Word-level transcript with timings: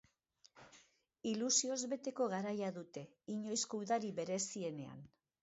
Ilusioz 1.31 1.77
beteko 1.91 2.27
garaia 2.33 2.73
dute, 2.79 3.05
inoizko 3.35 3.83
udarik 3.85 4.19
berezienean. 4.23 5.07